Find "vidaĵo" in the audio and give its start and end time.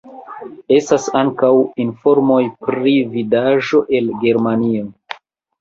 3.13-3.83